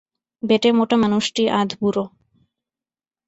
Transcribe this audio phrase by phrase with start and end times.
[0.43, 2.03] বেঁটে মোটা মানুষটি আধবুড়ো।